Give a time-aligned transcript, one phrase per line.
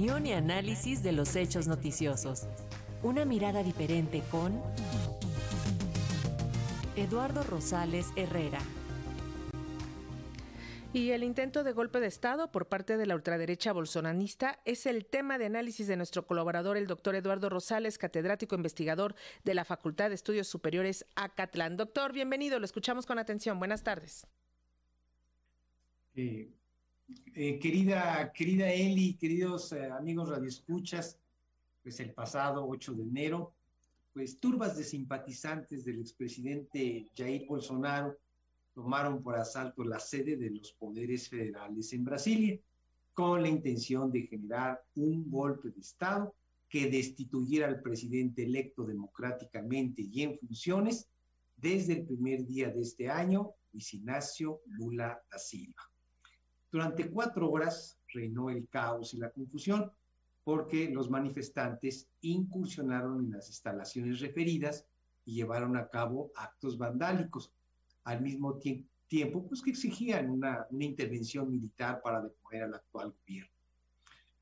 [0.00, 2.46] Opinión y análisis de los hechos noticiosos.
[3.02, 4.58] Una mirada diferente con
[6.96, 8.60] Eduardo Rosales Herrera.
[10.94, 15.04] Y el intento de golpe de Estado por parte de la ultraderecha bolsonanista es el
[15.04, 19.14] tema de análisis de nuestro colaborador, el doctor Eduardo Rosales, catedrático investigador
[19.44, 21.76] de la Facultad de Estudios Superiores Acatlán.
[21.76, 23.58] Doctor, bienvenido, lo escuchamos con atención.
[23.58, 24.26] Buenas tardes.
[26.14, 26.54] Eh,
[27.34, 31.18] eh, querida, querida Eli, queridos eh, amigos radioescuchas,
[31.82, 33.54] pues el pasado 8 de enero,
[34.12, 38.16] pues turbas de simpatizantes del expresidente Jair Bolsonaro
[38.74, 42.58] tomaron por asalto la sede de los poderes federales en Brasilia
[43.14, 46.34] con la intención de generar un golpe de Estado
[46.68, 51.08] que destituyera al presidente electo democráticamente y en funciones
[51.56, 55.89] desde el primer día de este año, Luis Ignacio Lula da Silva.
[56.70, 59.90] Durante cuatro horas reinó el caos y la confusión
[60.44, 64.86] porque los manifestantes incursionaron en las instalaciones referidas
[65.24, 67.52] y llevaron a cabo actos vandálicos,
[68.04, 68.58] al mismo
[69.08, 73.50] tiempo pues, que exigían una, intervención militar para deponer al actual gobierno.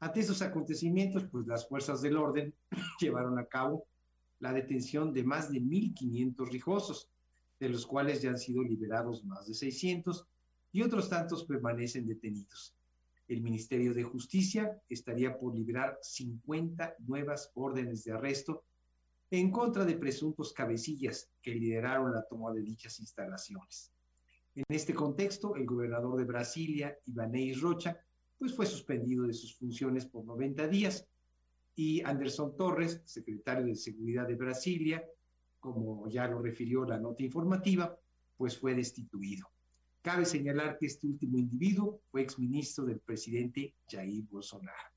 [0.00, 2.54] Ante esos acontecimientos, pues las fuerzas del orden
[3.00, 3.86] llevaron a cabo
[4.38, 7.10] la detención de más de 1.500 rijosos,
[7.58, 10.28] de los cuales ya han sido liberados más de 600
[10.72, 12.74] y otros tantos permanecen detenidos.
[13.27, 18.64] El Ministerio de Justicia estaría por liberar 50 nuevas órdenes de arresto
[19.30, 23.92] en contra de presuntos cabecillas que lideraron la toma de dichas instalaciones.
[24.55, 28.00] En este contexto, el gobernador de Brasilia, Ibanez Rocha,
[28.38, 31.06] pues fue suspendido de sus funciones por 90 días
[31.75, 35.05] y Anderson Torres, secretario de Seguridad de Brasilia,
[35.60, 37.97] como ya lo refirió la nota informativa,
[38.36, 39.48] pues fue destituido.
[40.02, 44.91] Cabe señalar que este último individuo fue exministro del presidente Jair Bolsonaro.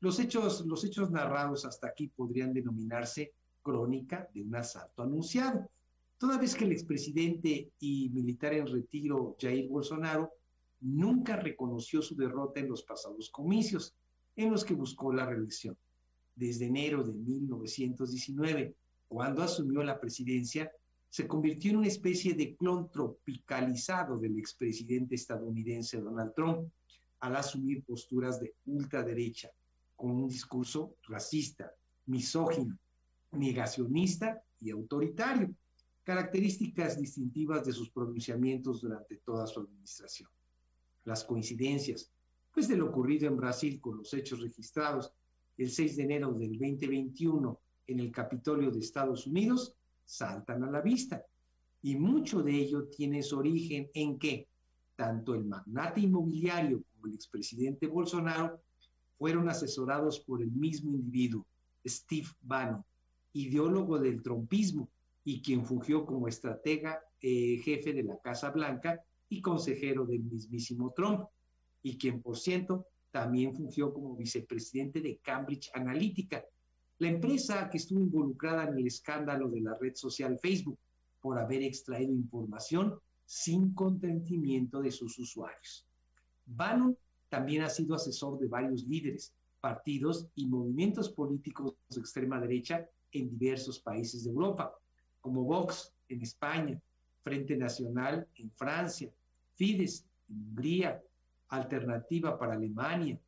[0.00, 5.70] Los hechos, los hechos narrados hasta aquí podrían denominarse crónica de un asalto anunciado,
[6.18, 10.32] toda vez que el expresidente y militar en retiro Jair Bolsonaro
[10.80, 13.94] nunca reconoció su derrota en los pasados comicios
[14.34, 15.76] en los que buscó la reelección.
[16.34, 18.74] Desde enero de 1919,
[19.06, 20.72] cuando asumió la presidencia,
[21.12, 26.72] se convirtió en una especie de clon tropicalizado del expresidente estadounidense Donald Trump
[27.20, 29.50] al asumir posturas de ultraderecha,
[29.94, 31.70] con un discurso racista,
[32.06, 32.78] misógino,
[33.32, 35.54] negacionista y autoritario,
[36.02, 40.30] características distintivas de sus pronunciamientos durante toda su administración.
[41.04, 42.10] Las coincidencias,
[42.54, 45.12] pues de lo ocurrido en Brasil con los hechos registrados
[45.58, 50.80] el 6 de enero del 2021 en el Capitolio de Estados Unidos, saltan a la
[50.80, 51.24] vista.
[51.82, 54.48] Y mucho de ello tiene su origen en que
[54.94, 58.62] tanto el magnate inmobiliario como el expresidente Bolsonaro
[59.18, 61.46] fueron asesorados por el mismo individuo,
[61.86, 62.84] Steve Bannon,
[63.32, 64.88] ideólogo del trompismo
[65.24, 70.92] y quien fungió como estratega eh, jefe de la Casa Blanca y consejero del mismísimo
[70.94, 71.26] Trump,
[71.82, 76.44] y quien, por cierto, también fungió como vicepresidente de Cambridge Analytica,
[77.02, 80.78] la empresa que estuvo involucrada en el escándalo de la red social Facebook
[81.20, 82.96] por haber extraído información
[83.26, 85.84] sin consentimiento de sus usuarios.
[86.46, 86.96] Bannon
[87.28, 93.36] también ha sido asesor de varios líderes, partidos y movimientos políticos de extrema derecha en
[93.36, 94.72] diversos países de Europa,
[95.20, 96.80] como Vox en España,
[97.24, 99.10] Frente Nacional en Francia,
[99.56, 101.02] Fidesz en Hungría,
[101.48, 103.18] Alternativa para Alemania,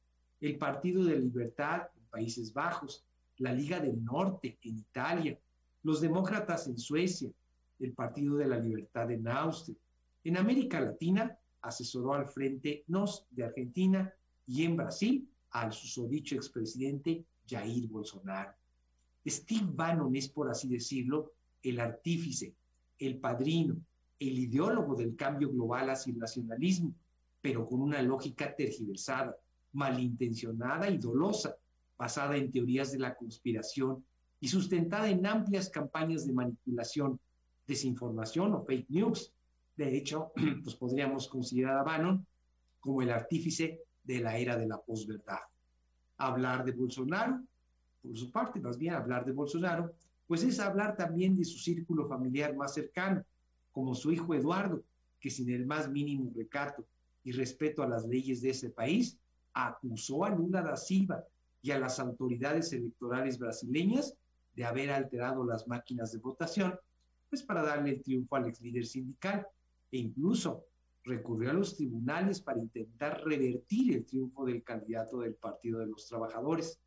[0.40, 3.04] el Partido de Libertad en Países Bajos,
[3.38, 5.38] la Liga del Norte en Italia,
[5.82, 7.30] los demócratas en Suecia,
[7.80, 9.76] el Partido de la Libertad en Austria.
[10.22, 14.12] En América Latina asesoró al Frente NOS de Argentina
[14.46, 18.52] y en Brasil al susodicho expresidente Jair Bolsonaro.
[19.26, 22.54] Steve Bannon es, por así decirlo, el artífice,
[22.98, 23.76] el padrino,
[24.18, 26.94] el ideólogo del cambio global hacia el nacionalismo,
[27.40, 29.36] pero con una lógica tergiversada,
[29.72, 31.56] malintencionada y dolosa,
[31.96, 34.04] basada en teorías de la conspiración
[34.40, 37.18] y sustentada en amplias campañas de manipulación,
[37.66, 39.32] desinformación o fake news.
[39.76, 40.32] De hecho,
[40.62, 42.26] pues podríamos considerar a Bannon
[42.80, 45.40] como el artífice de la era de la posverdad.
[46.18, 47.40] Hablar de Bolsonaro,
[48.02, 49.94] por su parte, más bien hablar de Bolsonaro,
[50.26, 53.24] pues es hablar también de su círculo familiar más cercano,
[53.72, 54.82] como su hijo Eduardo,
[55.18, 56.84] que sin el más mínimo recato
[57.24, 59.18] y respeto a las leyes de ese país,
[59.54, 61.24] acusó a Lula da Silva
[61.64, 64.14] y a las autoridades electorales brasileñas
[64.54, 66.78] de haber alterado las máquinas de votación,
[67.30, 69.46] pues para darle el triunfo al ex líder sindical.
[69.90, 70.66] E incluso
[71.04, 76.06] recurrió a los tribunales para intentar revertir el triunfo del candidato del Partido de los
[76.06, 76.78] Trabajadores.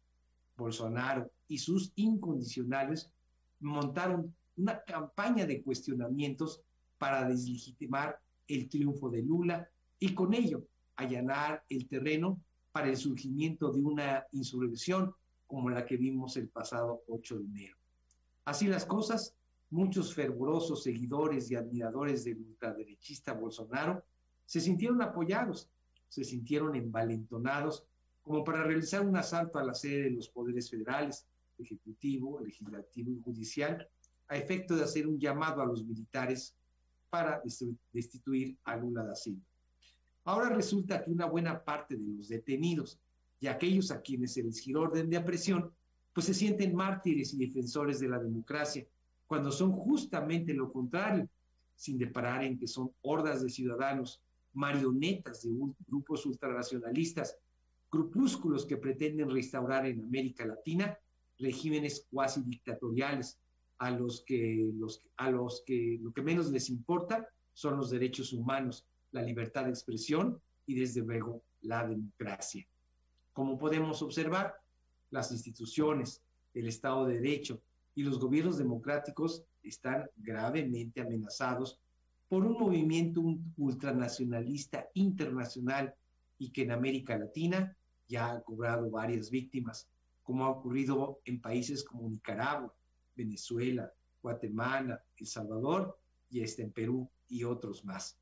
[0.55, 3.11] Bolsonaro y sus incondicionales
[3.59, 6.61] montaron una campaña de cuestionamientos
[6.99, 12.39] para deslegitimar el triunfo de Lula y con ello allanar el terreno
[12.77, 15.11] para el surgimiento de una insurrección
[15.47, 17.75] como la que vimos el pasado 8 de enero.
[18.45, 19.33] Así las cosas,
[19.71, 24.03] muchos fervorosos seguidores y admiradores del ultraderechista Bolsonaro
[24.45, 25.71] se sintieron apoyados,
[26.07, 27.83] se sintieron envalentonados
[28.21, 31.25] como para realizar un asalto a la sede de los poderes federales,
[31.57, 33.89] ejecutivo, legislativo y judicial,
[34.27, 36.55] a efecto de hacer un llamado a los militares
[37.09, 37.41] para
[37.91, 39.46] destituir a Lula da Silva.
[40.27, 42.99] Ahora resulta que una buena parte de los detenidos
[43.39, 45.71] y aquellos a quienes se les giró orden de aprehensión,
[46.11, 48.85] pues se sienten mártires y defensores de la democracia,
[49.25, 51.29] cuando son justamente lo contrario,
[51.77, 54.21] sin deparar en que son hordas de ciudadanos,
[54.53, 55.51] marionetas de
[55.87, 57.37] grupos ultranacionalistas,
[57.89, 60.99] grupúsculos que pretenden restaurar en América Latina
[61.39, 63.39] regímenes cuasi dictatoriales,
[63.77, 64.69] a los que
[66.01, 71.01] lo que menos les importa son los derechos humanos, la libertad de expresión y desde
[71.01, 72.65] luego la democracia.
[73.33, 74.55] Como podemos observar,
[75.09, 76.21] las instituciones,
[76.53, 77.61] el Estado de Derecho
[77.95, 81.79] y los gobiernos democráticos están gravemente amenazados
[82.27, 83.21] por un movimiento
[83.57, 85.93] ultranacionalista internacional
[86.37, 87.75] y que en América Latina
[88.07, 89.87] ya ha cobrado varias víctimas,
[90.23, 92.73] como ha ocurrido en países como Nicaragua,
[93.15, 95.97] Venezuela, Guatemala, El Salvador
[96.29, 98.17] y este en Perú y otros más.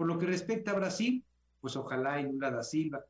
[0.00, 1.22] Por lo que respecta a Brasil,
[1.60, 3.04] pues ojalá en Lula da Silva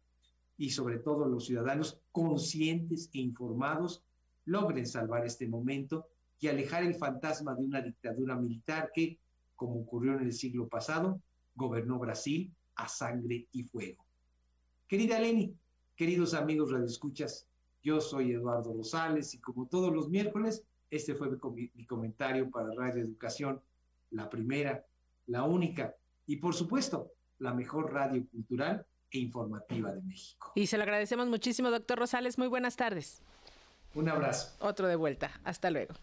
[0.58, 4.02] y sobre todo los ciudadanos conscientes e informados
[4.44, 6.08] logren salvar este momento
[6.40, 9.20] y alejar el fantasma de una dictadura militar que,
[9.54, 11.20] como ocurrió en el siglo pasado,
[11.54, 14.04] gobernó Brasil a sangre y fuego.
[14.88, 15.54] Querida Leni,
[15.94, 17.46] queridos amigos radioescuchas,
[17.84, 23.04] yo soy Eduardo Rosales y como todos los miércoles, este fue mi, comentario para Radio
[23.04, 23.60] Educación,
[24.10, 24.84] la primera,
[25.28, 25.94] la única
[26.30, 30.52] y por supuesto la mejor radio cultural e informativa de México.
[30.54, 32.38] Y se lo agradecemos muchísimo, doctor Rosales.
[32.38, 33.20] Muy buenas tardes.
[33.96, 34.56] Un abrazo.
[34.60, 35.32] Otro de vuelta.
[35.42, 35.94] Hasta luego.